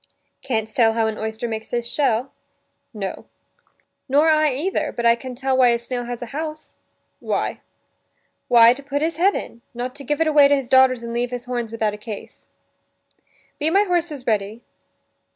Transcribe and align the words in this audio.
"Canst 0.41 0.75
tell 0.77 0.93
how 0.93 1.05
an 1.05 1.19
oyster 1.19 1.47
makes 1.47 1.69
his 1.69 1.87
shell?" 1.87 2.33
"No." 2.91 3.27
"Nor 4.09 4.29
I 4.29 4.51
either; 4.55 4.91
but 4.91 5.05
I 5.05 5.13
can 5.13 5.35
tell 5.35 5.55
why 5.55 5.67
a 5.69 5.77
snail 5.77 6.05
has 6.05 6.23
a 6.23 6.33
house." 6.33 6.73
"Why?" 7.19 7.59
"Why, 8.47 8.73
to 8.73 8.81
put 8.81 9.03
his 9.03 9.17
head 9.17 9.35
in; 9.35 9.61
not 9.75 9.93
to 9.93 10.03
give 10.03 10.19
it 10.19 10.25
away 10.25 10.47
to 10.47 10.55
his 10.55 10.69
daughters 10.69 11.03
and 11.03 11.13
leave 11.13 11.29
his 11.29 11.45
horns 11.45 11.71
without 11.71 11.93
a 11.93 11.97
case."" 11.99 12.49
Be 13.59 13.69
my 13.69 13.83
horses 13.83 14.25
ready?" 14.25 14.63